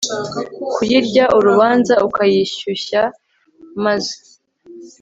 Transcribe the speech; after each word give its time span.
kuyirya 0.73 1.25
urabanza 1.37 1.93
ukayishyushya 2.07 3.01
maze 3.83 4.13